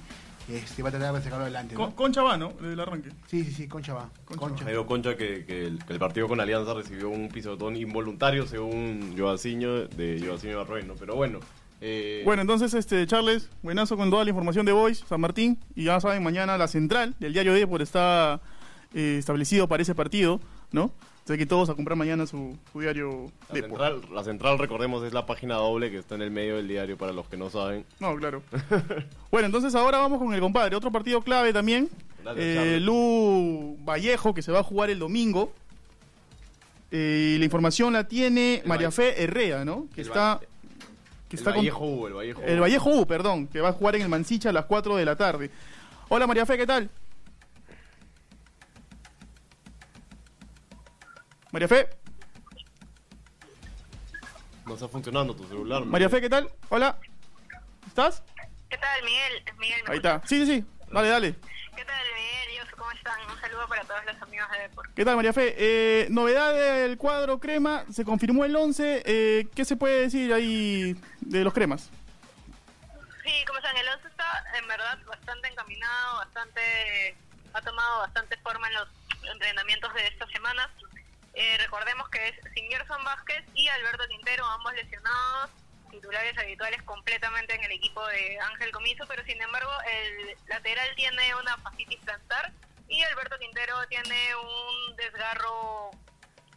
este, 0.49 0.82
va 0.82 0.88
a 0.88 0.93
tratar 0.93 1.14
de 1.14 1.23
sacarlo 1.23 1.44
adelante. 1.44 1.75
¿no? 1.75 1.81
Con, 1.81 1.93
Concha 1.93 2.23
va, 2.23 2.37
¿no? 2.37 2.52
Del 2.52 2.79
arranque. 2.79 3.11
Sí, 3.26 3.44
sí, 3.44 3.52
sí, 3.52 3.69
Concha 3.69 3.94
va. 3.94 4.11
Concha 4.25 4.41
Concha. 4.41 4.64
Jairo 4.64 4.87
Concha 4.87 5.17
que, 5.17 5.44
que 5.44 5.67
el, 5.67 5.85
que 5.85 5.93
el 5.93 5.99
partido 5.99 6.29
con 6.29 6.41
Alianza 6.41 6.75
recibió 6.75 7.08
un 7.08 7.29
pisotón 7.29 7.76
involuntario 7.76 8.46
según 8.46 9.14
Joaciño 9.17 9.87
de 9.88 10.23
Joaciño 10.26 10.58
Barroy, 10.58 10.85
¿no? 10.85 10.94
Pero 10.94 11.14
bueno. 11.17 11.41
eh, 11.81 12.23
Bueno, 12.25 12.43
entonces, 12.43 12.75
este, 12.75 13.06
Charles, 13.06 13.49
buenazo 13.62 13.96
con 13.96 14.11
toda 14.11 14.25
la 14.25 14.31
información 14.31 14.67
de 14.67 14.73
Boys, 14.73 15.05
San 15.08 15.20
Martín. 15.20 15.58
Y 15.75 15.85
ya 15.85 16.00
saben, 16.00 16.23
mañana 16.23 16.58
la 16.58 16.69
central 16.69 17.14
del 17.19 17.32
diario 17.32 17.52
Depor 17.55 17.82
está 17.82 18.41
eh, 18.94 19.17
establecido 19.19 19.67
para 19.69 19.82
ese 19.82 19.94
partido, 19.94 20.41
¿no? 20.73 20.93
Así 21.24 21.38
que 21.38 21.46
todos 21.46 21.70
a 21.70 21.74
comprar 21.74 21.96
mañana 21.96 22.26
su, 22.26 22.54
su 22.70 22.80
diario 22.80 23.30
la, 23.48 23.54
central, 23.54 24.02
la 24.12 24.24
central, 24.24 24.58
recordemos, 24.58 25.02
es 25.04 25.14
la 25.14 25.24
página 25.24 25.54
doble 25.54 25.90
que 25.90 25.96
está 25.98 26.16
en 26.16 26.22
el 26.22 26.30
medio 26.30 26.56
del 26.56 26.68
diario 26.68 26.98
para 26.98 27.12
los 27.14 27.26
que 27.28 27.38
no 27.38 27.48
saben. 27.48 27.86
No, 27.98 28.14
claro. 28.16 28.42
bueno, 29.30 29.46
entonces 29.46 29.74
ahora 29.74 29.96
vamos 29.98 30.18
con 30.18 30.34
el 30.34 30.40
compadre. 30.40 30.76
Otro 30.76 30.92
partido 30.92 31.22
clave 31.22 31.52
también. 31.54 31.88
Gracias, 32.22 32.44
Eh. 32.46 32.78
Lu 32.80 33.76
Vallejo, 33.80 34.34
que 34.34 34.42
se 34.42 34.52
va 34.52 34.60
a 34.60 34.62
jugar 34.62 34.90
el 34.90 34.98
domingo. 34.98 35.50
Eh, 36.90 37.32
y 37.36 37.38
la 37.38 37.44
información 37.46 37.92
la 37.94 38.06
tiene 38.06 38.56
El 38.56 38.66
María 38.68 38.88
Valle- 38.88 38.92
Fe 38.94 39.22
Herrera, 39.22 39.64
¿no? 39.64 39.86
Que 39.94 40.02
el 40.02 40.06
está... 40.08 40.38
Que 41.28 41.36
el 41.36 41.40
está 41.40 41.52
con- 41.52 41.60
Vallejo 41.60 41.86
U, 41.86 42.06
el 42.06 42.12
Vallejo 42.12 42.40
U. 42.40 42.44
El 42.44 42.60
Vallejo 42.60 42.90
U, 42.90 43.06
perdón, 43.06 43.46
que 43.48 43.60
va 43.62 43.70
a 43.70 43.72
jugar 43.72 43.96
en 43.96 44.02
el 44.02 44.08
Mansicha 44.10 44.50
a 44.50 44.52
las 44.52 44.66
4 44.66 44.96
de 44.96 45.04
la 45.06 45.16
tarde. 45.16 45.50
Hola 46.10 46.26
María 46.26 46.44
Fe, 46.44 46.58
¿qué 46.58 46.66
tal? 46.66 46.90
María 51.54 51.68
Fe, 51.68 51.88
No 54.66 54.74
está 54.74 54.88
funcionando 54.88 55.36
tu 55.36 55.46
celular. 55.46 55.84
María 55.84 56.10
Fe, 56.10 56.20
¿qué 56.20 56.28
tal? 56.28 56.50
Hola. 56.68 56.98
¿Estás? 57.86 58.24
¿Qué 58.68 58.76
tal, 58.76 59.04
Miguel? 59.04 59.44
Miguel 59.58 59.80
¿me 59.84 59.92
Ahí 59.92 59.96
está. 59.98 60.20
Sí, 60.26 60.44
sí, 60.44 60.46
sí. 60.46 60.66
Dale, 60.90 61.08
dale. 61.10 61.34
¿Qué 61.76 61.84
tal, 61.84 62.04
Miguel? 62.16 62.58
Yo, 62.58 62.76
¿cómo 62.76 62.90
están? 62.90 63.20
Un 63.30 63.40
saludo 63.40 63.68
para 63.68 63.84
todos 63.84 64.04
los 64.04 64.20
amigos 64.20 64.50
de 64.50 64.58
Depor. 64.62 64.94
¿Qué 64.96 65.04
tal, 65.04 65.14
María 65.14 65.32
Fe? 65.32 65.54
Eh, 65.56 66.08
novedad 66.10 66.52
del 66.52 66.98
cuadro 66.98 67.38
crema, 67.38 67.84
se 67.88 68.04
confirmó 68.04 68.44
el 68.44 68.56
11. 68.56 69.04
Eh, 69.06 69.46
¿Qué 69.54 69.64
se 69.64 69.76
puede 69.76 70.00
decir 70.00 70.32
ahí 70.34 70.96
de 71.20 71.44
los 71.44 71.54
cremas? 71.54 71.88
Sí, 73.22 73.44
¿cómo 73.46 73.60
están? 73.60 73.76
El 73.76 73.86
11 73.86 74.08
está, 74.08 74.44
en 74.58 74.66
verdad, 74.66 74.98
bastante 75.06 75.46
encaminado, 75.46 76.16
bastante... 76.16 77.16
Ha 77.52 77.62
tomado 77.62 78.00
bastante 78.00 78.36
forma 78.38 78.66
en 78.66 78.74
los 78.74 78.88
entrenamientos 79.32 79.94
de 79.94 80.04
esta 80.08 80.26
semana. 80.26 80.68
Eh, 81.34 81.58
recordemos 81.58 82.08
que 82.10 82.29
es 82.29 82.34
Singerson 82.55 83.03
Vázquez 83.03 83.44
y 83.55 83.67
Alberto 83.69 84.06
Quintero, 84.08 84.44
ambos 84.46 84.72
lesionados, 84.74 85.50
titulares 85.91 86.36
habituales 86.38 86.82
completamente 86.82 87.55
en 87.55 87.64
el 87.64 87.72
equipo 87.72 88.06
de 88.06 88.38
Ángel 88.41 88.70
Comiso, 88.70 89.05
pero 89.08 89.24
sin 89.24 89.41
embargo 89.43 89.72
el 89.91 90.36
lateral 90.46 90.88
tiene 90.96 91.34
una 91.34 91.56
fascitis 91.58 92.00
plantar 92.00 92.53
y 92.88 93.03
Alberto 93.03 93.36
Quintero 93.38 93.84
tiene 93.88 94.36
un 94.36 94.96
desgarro 94.96 95.91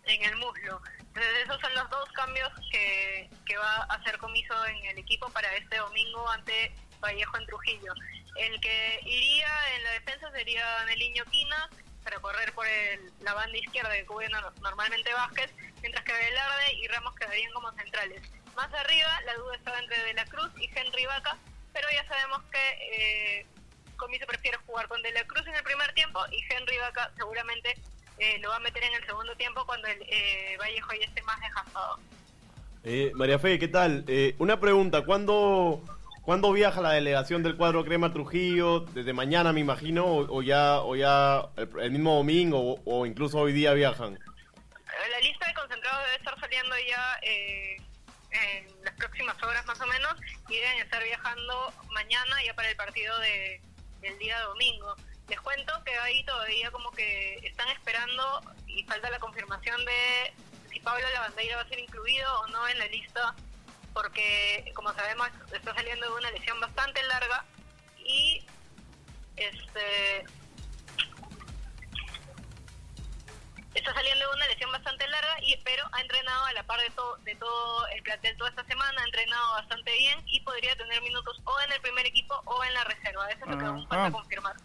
en 0.05 0.23
el 0.23 0.35
muslo. 0.37 0.81
Entonces 0.99 1.33
esos 1.43 1.59
son 1.59 1.73
los 1.73 1.89
dos 1.89 2.11
cambios 2.11 2.49
que, 2.71 3.29
que 3.45 3.57
va 3.57 3.77
a 3.89 3.95
hacer 3.95 4.17
Comiso 4.19 4.65
en 4.67 4.85
el 4.85 4.97
equipo 4.99 5.29
para 5.29 5.55
este 5.55 5.77
domingo 5.77 6.29
ante 6.29 6.73
Vallejo 6.99 7.37
en 7.37 7.45
Trujillo. 7.47 7.93
El 8.37 8.59
que 8.61 8.99
iría 9.05 9.75
en 9.75 9.83
la 9.83 9.91
defensa 9.91 10.31
sería 10.31 10.85
Neliño 10.85 11.25
Quina 11.25 11.69
para 12.07 12.21
correr 12.21 12.53
por 12.53 12.65
el- 12.65 13.11
la 13.19 13.33
banda 13.33 13.57
izquierda 13.57 13.91
que 13.91 14.05
cubre 14.05 14.29
no- 14.29 14.51
normalmente 14.61 15.11
Vázquez, 15.13 15.51
mientras 15.81 16.05
que 16.05 16.13
Velarde 16.13 16.73
y 16.81 16.87
Ramos 16.87 17.13
quedarían 17.15 17.51
como 17.51 17.69
centrales. 17.73 18.21
Más 18.55 18.73
arriba 18.73 19.09
la 19.25 19.33
duda 19.33 19.55
estaba 19.57 19.77
entre 19.79 20.01
De 20.05 20.13
la 20.13 20.25
Cruz 20.25 20.49
y 20.57 20.69
Henry 20.73 21.05
Vaca, 21.05 21.37
pero 21.73 21.85
ya 21.91 22.07
sabemos 22.07 22.41
que 22.49 23.39
eh, 23.41 23.45
Comiso 23.97 24.25
prefiere 24.25 24.57
jugar 24.65 24.87
con 24.87 25.01
De 25.01 25.11
la 25.11 25.25
Cruz 25.25 25.45
en 25.47 25.55
el 25.55 25.63
primer 25.63 25.91
tiempo 25.95 26.21
y 26.31 26.41
Henry 26.53 26.77
Vaca 26.77 27.11
seguramente 27.17 27.75
eh, 28.19 28.39
lo 28.39 28.49
va 28.51 28.55
a 28.55 28.59
meter 28.59 28.83
en 28.85 28.93
el 28.93 29.05
segundo 29.05 29.35
tiempo 29.35 29.65
cuando 29.65 29.87
el 29.89 30.01
eh, 30.07 30.55
Vallejo 30.57 30.93
ya 30.93 31.05
esté 31.07 31.21
más 31.23 31.39
desgastado. 31.41 31.99
Eh, 32.85 33.11
María 33.15 33.37
Fe, 33.37 33.59
¿qué 33.59 33.67
tal? 33.67 34.05
Eh, 34.07 34.33
una 34.39 34.61
pregunta, 34.61 35.01
¿cuándo, 35.03 35.83
¿cuándo 36.27 36.51
viaja 36.51 36.81
la 36.81 36.91
delegación 36.91 37.41
del 37.41 37.55
cuadro 37.55 37.85
Crema 37.85 38.11
Trujillo? 38.11 38.81
¿Desde 38.81 39.13
mañana, 39.13 39.53
me 39.53 39.61
imagino? 39.61 40.03
¿O, 40.03 40.39
o 40.39 40.41
ya, 40.41 40.81
o 40.81 40.93
ya 40.93 41.47
el, 41.55 41.69
el 41.79 41.91
mismo 41.91 42.15
domingo? 42.15 42.59
O, 42.59 42.81
o 42.83 43.05
incluso 43.05 43.39
hoy 43.39 43.53
día 43.53 43.71
viajan? 43.71 44.15
Eh, 44.15 45.09
La 45.09 45.19
lista 45.21 45.47
de 45.47 45.53
concentrados 45.53 46.03
debe 46.03 46.17
estar 46.17 46.37
saliendo 46.37 46.75
ya 46.85 47.17
eh, 47.21 47.77
en 48.31 48.83
las 48.83 48.93
próximas 48.95 49.41
horas 49.41 49.65
más 49.65 49.79
o 49.79 49.87
menos 49.87 50.15
y 50.49 50.55
deben 50.55 50.79
estar 50.79 51.01
viajando 51.01 51.73
mañana 51.93 52.35
ya 52.45 52.53
para 52.55 52.69
el 52.71 52.75
partido 52.75 53.17
de, 53.19 53.61
del 54.01 54.19
día 54.19 54.37
domingo. 54.41 54.97
Les 55.29 55.39
cuento 55.39 55.71
que 55.85 55.97
ahí 55.97 56.25
todavía 56.25 56.69
como 56.71 56.91
que 56.91 57.35
están 57.35 57.69
esperando 57.69 58.41
y 58.67 58.83
falta 58.83 59.09
la 59.09 59.19
confirmación 59.19 59.79
de 59.85 60.33
si 60.69 60.81
Pablo 60.81 61.05
Lavandeira 61.13 61.55
va 61.55 61.61
a 61.61 61.69
ser 61.69 61.79
incluido 61.79 62.27
o 62.41 62.47
no 62.47 62.67
en 62.67 62.79
la 62.79 62.87
lista 62.87 63.33
porque 63.93 64.71
como 64.75 64.93
sabemos 64.93 65.29
está 65.53 65.73
saliendo 65.73 66.05
de 66.07 66.17
una 66.17 66.31
lesión 66.31 66.59
bastante 66.59 67.01
larga 67.03 67.45
y 68.05 68.43
este 69.35 70.25
está 73.73 73.93
saliendo 73.93 74.27
de 74.27 74.35
una 74.35 74.47
lesión 74.47 74.71
bastante 74.71 75.07
larga 75.07 75.35
y 75.43 75.57
pero 75.63 75.83
ha 75.91 76.01
entrenado 76.01 76.45
a 76.45 76.53
la 76.53 76.63
par 76.63 76.79
de 76.79 76.89
todo 76.91 77.17
de 77.17 77.35
todo 77.35 77.87
el 77.87 78.01
plantel 78.03 78.37
toda 78.37 78.49
esta 78.49 78.63
semana 78.65 79.01
ha 79.01 79.05
entrenado 79.05 79.53
bastante 79.53 79.91
bien 79.97 80.19
y 80.27 80.39
podría 80.41 80.75
tener 80.75 81.01
minutos 81.01 81.41
o 81.43 81.59
en 81.65 81.71
el 81.71 81.81
primer 81.81 82.05
equipo 82.05 82.35
o 82.45 82.63
en 82.63 82.73
la 82.73 82.83
reserva 82.85 83.29
eso 83.29 83.45
es 83.45 83.51
lo 83.51 83.57
que 83.57 83.65
Ah, 83.65 83.69
aún 83.69 83.87
falta 83.87 84.05
ah. 84.07 84.11
confirmar 84.11 84.55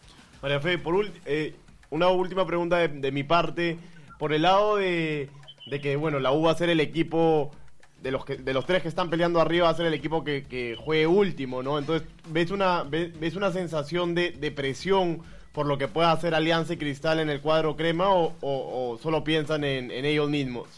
María 0.43 0.59
Fe, 0.59 0.77
por 0.77 1.07
eh, 1.25 1.55
una 1.91 2.09
última 2.09 2.45
pregunta 2.45 2.79
de, 2.79 2.89
de 2.89 3.13
mi 3.13 3.23
parte. 3.23 3.79
Por 4.19 4.33
el 4.33 4.43
lado 4.43 4.77
de, 4.77 5.31
de 5.67 5.81
que, 5.81 5.95
bueno, 5.95 6.19
la 6.19 6.33
U 6.33 6.43
va 6.43 6.51
a 6.51 6.57
ser 6.57 6.69
el 6.69 6.81
equipo 6.81 7.55
de 8.03 8.11
los 8.11 8.25
que, 8.25 8.37
de 8.37 8.53
los 8.53 8.67
tres 8.67 8.83
que 8.83 8.89
están 8.89 9.09
peleando 9.11 9.41
arriba, 9.41 9.67
va 9.67 9.71
a 9.71 9.77
ser 9.77 9.87
el 9.87 9.95
equipo 9.95 10.25
que, 10.25 10.45
que 10.47 10.77
juegue 10.77 11.07
último, 11.07 11.63
¿no? 11.63 11.79
Entonces, 11.79 12.07
¿ves 12.27 12.51
una, 12.51 12.83
ves, 12.83 13.19
ves 13.19 13.37
una 13.37 13.53
sensación 13.53 14.15
de, 14.15 14.33
de 14.33 14.51
presión 14.51 15.23
por 15.53 15.67
lo 15.67 15.79
que 15.79 15.87
pueda 15.87 16.11
hacer 16.13 16.35
Alianza 16.35 16.73
y 16.73 16.79
Cristal 16.79 17.21
en 17.21 17.31
el 17.31 17.41
cuadro 17.41 17.77
crema 17.77 18.09
o, 18.09 18.35
o- 18.41 18.99
solo 18.99 19.23
piensan 19.23 19.65
en, 19.65 19.91
ellos 19.91 20.29
mismos? 20.29 20.69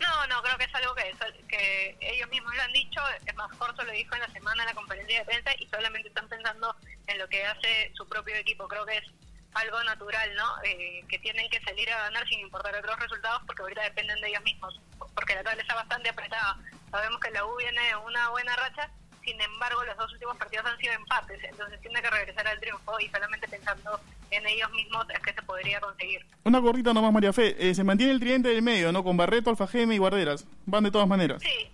No, 0.00 0.26
no, 0.26 0.42
creo 0.42 0.56
que 0.58 0.64
es 0.64 0.74
algo 0.74 0.94
que, 0.94 1.96
ellos 2.00 2.28
mismos 2.30 2.54
lo 2.56 2.62
han 2.62 2.72
dicho. 2.72 3.00
Es 3.26 3.34
más, 3.36 3.52
Corso 3.56 3.82
lo 3.84 3.92
dijo 3.92 4.14
en 4.14 4.20
la 4.22 4.28
semana 4.32 4.62
en 4.62 4.68
la 4.68 4.74
conferencia 4.74 5.18
de 5.20 5.24
prensa 5.26 5.50
y 5.58 5.66
solamente 5.66 6.08
están 6.08 6.26
pensando 6.28 6.74
en 7.06 7.18
lo 7.18 7.28
que 7.28 7.44
hace 7.44 7.92
su 7.94 8.06
propio 8.08 8.34
equipo. 8.34 8.66
Creo 8.66 8.86
que 8.86 8.96
es 8.96 9.04
algo 9.54 9.82
natural, 9.84 10.34
¿no? 10.36 10.46
Eh, 10.64 11.04
que 11.08 11.18
tienen 11.18 11.48
que 11.50 11.60
salir 11.62 11.90
a 11.92 11.98
ganar 12.02 12.26
sin 12.28 12.40
importar 12.40 12.74
otros 12.76 12.98
resultados 12.98 13.42
porque 13.46 13.62
ahorita 13.62 13.82
dependen 13.82 14.20
de 14.20 14.28
ellos 14.28 14.42
mismos. 14.42 14.80
Porque 15.14 15.34
la 15.34 15.42
tabla 15.42 15.60
está 15.62 15.74
bastante 15.74 16.08
apretada. 16.08 16.56
Sabemos 16.90 17.20
que 17.20 17.30
la 17.30 17.44
U 17.44 17.56
viene 17.56 17.80
de 17.88 17.96
una 17.96 18.28
buena 18.30 18.54
racha, 18.56 18.88
sin 19.24 19.40
embargo, 19.40 19.84
los 19.84 19.96
dos 19.96 20.12
últimos 20.12 20.36
partidos 20.36 20.66
han 20.66 20.78
sido 20.78 20.92
empates. 20.94 21.42
Entonces 21.44 21.80
tiene 21.80 22.00
que 22.00 22.10
regresar 22.10 22.46
al 22.48 22.58
triunfo 22.60 22.98
y 23.00 23.08
solamente 23.08 23.48
pensando 23.48 24.00
en 24.30 24.46
ellos 24.46 24.70
mismos 24.72 25.06
es 25.10 25.18
que 25.20 25.32
se 25.32 25.42
podría 25.42 25.80
conseguir. 25.80 26.24
Una 26.44 26.60
cortita 26.60 26.92
nomás, 26.94 27.12
María 27.12 27.32
Fe. 27.32 27.56
Eh, 27.58 27.74
se 27.74 27.84
mantiene 27.84 28.12
el 28.12 28.20
tridente 28.20 28.48
del 28.50 28.62
medio, 28.62 28.92
¿no? 28.92 29.02
Con 29.04 29.16
Barreto, 29.16 29.50
Alfajeme 29.50 29.94
y 29.96 29.98
Guarderas. 29.98 30.46
Van 30.66 30.84
de 30.84 30.90
todas 30.90 31.08
maneras. 31.08 31.42
Sí, 31.42 31.70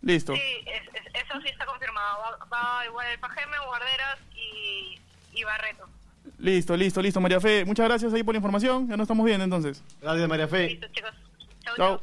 Listo. 0.00 0.32
Sí, 0.34 0.40
es- 0.66 0.88
es- 0.94 1.14
eso 1.26 1.40
sí 1.42 1.48
está 1.48 1.66
confirmado. 1.66 2.20
Va, 2.20 2.44
va 2.46 2.84
igual 2.86 3.06
el 3.08 3.18
Pajeme, 3.18 3.58
Guarderas 3.66 4.18
y, 4.34 4.98
y 5.32 5.44
Barreto. 5.44 5.88
Listo, 6.38 6.76
listo, 6.76 7.02
listo, 7.02 7.20
María 7.20 7.40
Fe. 7.40 7.64
Muchas 7.64 7.86
gracias 7.88 8.12
ahí 8.12 8.22
por 8.22 8.34
la 8.34 8.38
información. 8.38 8.88
Ya 8.88 8.96
nos 8.96 9.04
estamos 9.04 9.26
viendo 9.26 9.44
entonces. 9.44 9.82
Gracias, 10.00 10.28
María 10.28 10.46
Fe. 10.48 10.68
Listo, 10.68 10.86
chicos. 10.92 11.10
Chau, 11.64 11.76
Chao. 11.76 11.96
chau. 11.96 12.00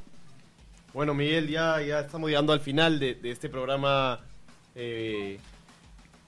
Bueno, 0.93 1.13
Miguel, 1.13 1.47
ya, 1.49 1.81
ya 1.81 1.99
estamos 2.01 2.29
llegando 2.29 2.51
al 2.53 2.59
final 2.59 2.99
de, 2.99 3.15
de 3.15 3.31
este 3.31 3.49
programa. 3.49 4.19
eh, 4.75 5.39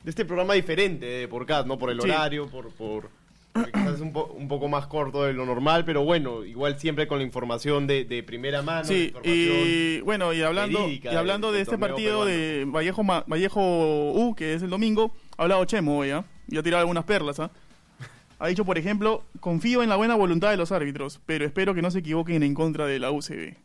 de 0.03 0.09
este 0.09 0.23
programa 0.23 0.53
diferente 0.53 1.05
de 1.05 1.27
Porcat, 1.27 1.65
¿no? 1.65 1.77
Por 1.77 1.89
el 1.91 1.99
Sí. 2.01 2.09
horario, 2.09 2.47
por. 2.47 2.71
por 2.71 3.09
quizás 3.73 3.95
es 3.95 3.99
un, 4.01 4.13
po- 4.13 4.31
un 4.37 4.47
poco 4.47 4.67
más 4.69 4.87
corto 4.87 5.23
de 5.23 5.33
lo 5.33 5.45
normal, 5.45 5.83
pero 5.83 6.03
bueno, 6.05 6.45
igual 6.45 6.79
siempre 6.79 7.07
con 7.07 7.17
la 7.17 7.25
información 7.25 7.87
de, 7.87 8.05
de 8.05 8.21
primera 8.23 8.61
mano. 8.61 8.85
Sí, 8.85 9.11
y 9.23 9.99
bueno, 10.01 10.31
y 10.31 10.43
hablando, 10.43 10.87
y 10.87 11.01
hablando 11.07 11.47
de 11.51 11.53
del 11.57 11.61
este 11.63 11.71
torneo 11.77 11.89
partido 11.89 12.19
peruano. 12.25 12.31
de 12.31 12.65
Vallejo, 12.67 13.03
Vallejo 13.03 14.11
U, 14.13 14.35
que 14.35 14.53
es 14.53 14.61
el 14.61 14.69
domingo, 14.69 15.13
ha 15.37 15.43
hablado 15.43 15.65
Chemo 15.65 15.97
hoy, 15.97 16.11
¿ah? 16.11 16.23
Y 16.47 16.57
ha 16.57 16.63
tirado 16.63 16.81
algunas 16.81 17.03
perlas, 17.03 17.39
¿ah? 17.39 17.49
Ha 18.39 18.47
dicho, 18.47 18.65
por 18.65 18.77
ejemplo, 18.77 19.23
confío 19.39 19.81
en 19.83 19.89
la 19.89 19.95
buena 19.95 20.15
voluntad 20.15 20.51
de 20.51 20.57
los 20.57 20.71
árbitros, 20.71 21.19
pero 21.25 21.45
espero 21.45 21.73
que 21.73 21.81
no 21.81 21.89
se 21.89 21.99
equivoquen 21.99 22.43
en 22.43 22.53
contra 22.53 22.85
de 22.85 22.99
la 22.99 23.11
UCB. 23.11 23.55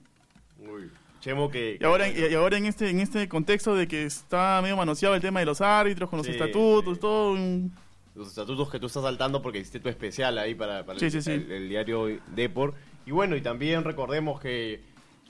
Uy, 0.61 0.91
Chemo 1.21 1.51
que. 1.51 1.77
Y 1.81 1.85
ahora, 1.85 2.09
y, 2.09 2.35
ahora 2.35 2.57
en 2.57 2.65
este 2.67 2.89
en 2.91 3.01
este 3.01 3.29
contexto 3.29 3.75
de 3.77 3.87
que 3.87 4.05
está 4.05 4.61
medio 4.63 4.77
manoseado 4.77 5.15
el 5.15 5.21
tema 5.21 5.41
de 5.41 5.47
los 5.47 5.61
árbitros, 5.61 6.09
con 6.09 6.17
los 6.19 6.27
Sí, 6.27 6.33
estatutos, 6.33 6.95
sí. 6.95 7.01
todo 7.01 7.33
un- 7.33 7.73
los 8.15 8.29
estatutos 8.29 8.71
que 8.71 8.79
tú 8.79 8.87
estás 8.87 9.03
saltando 9.03 9.41
porque 9.43 9.59
hiciste 9.59 9.81
tu 9.81 9.89
especial 9.89 10.37
ahí 10.39 10.55
para, 10.55 10.85
para 10.85 10.99
Sí, 10.99 11.07
el, 11.07 11.29
el- 11.29 11.53
el 11.53 11.69
diario 11.69 12.07
Depor. 12.35 12.75
Y 13.07 13.11
bueno, 13.11 13.37
y 13.37 13.41
también 13.41 13.85
recordemos 13.85 14.41
que 14.41 14.81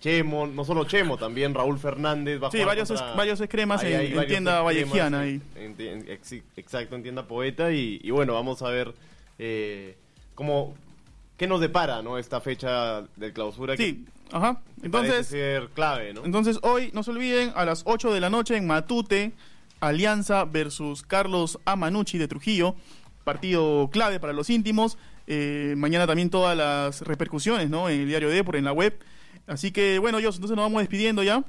Chemo, 0.00 0.46
no 0.48 0.64
solo 0.64 0.84
Chemo, 0.84 1.16
también 1.16 1.54
Raúl 1.54 1.78
Fernández 1.78 2.42
va 2.42 2.48
a 2.48 2.50
Sí, 2.50 2.56
jugar 2.58 2.68
varios, 2.68 2.88
contra- 2.88 3.10
es- 3.10 3.16
varios 3.16 3.40
escremas 3.40 3.82
Ahí 3.82 3.92
en, 3.92 3.98
hay 4.00 4.06
en 4.06 4.14
varios 4.16 4.30
tienda 4.32 4.60
vallejiana. 4.62 5.20
ahí. 5.20 5.40
exacto, 6.56 6.96
en 6.96 7.02
tienda 7.02 7.26
poeta. 7.26 7.72
Y, 7.72 8.00
y 8.02 8.10
bueno, 8.10 8.34
vamos 8.34 8.62
a 8.62 8.68
ver 8.70 8.92
eh, 9.44 9.96
cómo, 10.36 10.74
qué 11.36 11.48
nos 11.48 11.60
depara 11.60 12.00
¿no? 12.00 12.16
esta 12.16 12.40
fecha 12.40 13.02
de 13.16 13.32
clausura. 13.32 13.76
Sí, 13.76 14.04
ajá. 14.30 14.60
que 14.78 14.86
Entonces, 14.86 15.26
ser 15.26 15.68
clave, 15.70 16.14
¿no? 16.14 16.24
Entonces 16.24 16.60
hoy, 16.62 16.90
no 16.92 17.02
se 17.02 17.10
olviden, 17.10 17.52
a 17.56 17.64
las 17.64 17.82
8 17.84 18.12
de 18.12 18.20
la 18.20 18.30
noche 18.30 18.56
en 18.56 18.68
Matute, 18.68 19.32
Alianza 19.80 20.44
versus 20.44 21.02
Carlos 21.02 21.58
Amanucci 21.64 22.18
de 22.18 22.28
Trujillo, 22.28 22.76
partido 23.24 23.90
clave 23.90 24.20
para 24.20 24.32
los 24.32 24.48
íntimos. 24.48 24.96
Eh, 25.26 25.74
mañana 25.76 26.06
también 26.06 26.30
todas 26.30 26.56
las 26.56 27.00
repercusiones, 27.00 27.68
¿no? 27.68 27.88
En 27.88 28.02
el 28.02 28.06
diario 28.06 28.28
Depor, 28.28 28.54
en 28.54 28.64
la 28.64 28.72
web. 28.72 28.96
Así 29.48 29.72
que 29.72 29.98
bueno, 29.98 30.18
Jos, 30.22 30.36
entonces 30.36 30.56
nos 30.56 30.66
vamos 30.66 30.82
despidiendo 30.82 31.24
ya. 31.24 31.42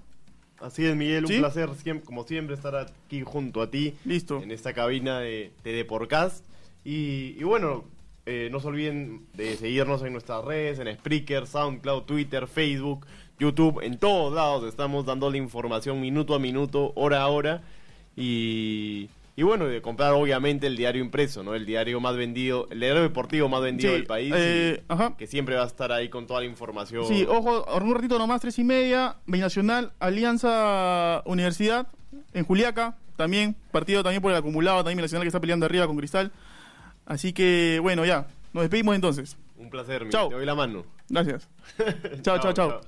Así 0.59 0.83
es, 0.83 0.95
Miguel, 0.95 1.25
un 1.25 1.31
¿Sí? 1.31 1.37
placer, 1.37 1.69
como 2.05 2.23
siempre, 2.23 2.55
estar 2.55 2.75
aquí 2.75 3.21
junto 3.21 3.61
a 3.61 3.69
ti. 3.69 3.93
Listo. 4.03 4.41
En 4.41 4.49
esta 4.49 4.73
cabina 4.73 5.19
de, 5.19 5.51
de 5.63 5.73
Deporcast. 5.73 6.43
Y, 6.85 7.35
y 7.39 7.43
bueno, 7.43 7.85
eh, 8.25 8.49
no 8.51 8.59
se 8.59 8.67
olviden 8.67 9.25
de 9.33 9.55
seguirnos 9.57 10.01
en 10.03 10.13
nuestras 10.13 10.43
redes, 10.43 10.79
en 10.79 10.93
Spreaker, 10.95 11.47
SoundCloud, 11.47 12.03
Twitter, 12.03 12.47
Facebook, 12.47 13.05
YouTube, 13.39 13.81
en 13.83 13.97
todos 13.97 14.33
lados 14.33 14.63
estamos 14.67 15.05
dando 15.05 15.29
la 15.31 15.37
información 15.37 15.99
minuto 15.99 16.35
a 16.35 16.39
minuto, 16.39 16.91
hora 16.95 17.21
a 17.21 17.27
hora. 17.27 17.61
Y, 18.15 19.09
y 19.35 19.43
bueno, 19.43 19.65
de 19.65 19.81
comprar 19.81 20.13
obviamente 20.13 20.67
el 20.67 20.77
diario 20.77 21.03
impreso, 21.03 21.41
¿no? 21.43 21.55
El 21.55 21.65
diario 21.65 21.99
más 21.99 22.15
vendido, 22.15 22.67
el 22.69 22.79
diario 22.79 23.01
deportivo 23.01 23.49
más 23.49 23.61
vendido 23.61 23.89
Sí, 23.91 23.95
del 23.97 24.05
país. 24.05 24.33
eh, 24.35 24.83
y 24.87 24.93
ajá. 24.93 25.15
Que 25.17 25.25
siempre 25.25 25.55
va 25.55 25.63
a 25.63 25.67
estar 25.67 25.91
ahí 25.91 26.09
con 26.09 26.27
toda 26.27 26.41
la 26.41 26.45
información. 26.45 27.05
Sí, 27.07 27.25
ojo, 27.27 27.65
un 27.81 27.95
ratito 27.95 28.19
nomás, 28.19 28.41
tres 28.41 28.59
y 28.59 28.63
media, 28.63 29.15
Binacional, 29.25 29.93
Alianza 29.99 31.23
Universidad, 31.25 31.87
en 32.33 32.45
Juliaca, 32.45 32.97
también, 33.15 33.55
partido 33.71 34.03
también 34.03 34.21
por 34.21 34.31
el 34.31 34.37
acumulado, 34.37 34.77
también 34.77 34.97
Binacional 34.97 35.23
que 35.23 35.29
está 35.29 35.39
peleando 35.39 35.65
arriba 35.65 35.87
con 35.87 35.97
Cristal. 35.97 36.31
Así 37.05 37.33
que, 37.33 37.79
bueno, 37.81 38.05
ya, 38.05 38.27
nos 38.53 38.63
despedimos 38.63 38.95
entonces. 38.95 39.37
Un 39.57 39.69
placer, 39.69 40.01
Miguel. 40.01 40.11
Chao. 40.11 40.29
Te 40.29 40.35
doy 40.35 40.45
la 40.45 40.55
mano. 40.55 40.85
Gracias. 41.09 41.47
chao, 42.21 42.39
chao. 42.39 42.53
chao. 42.53 42.81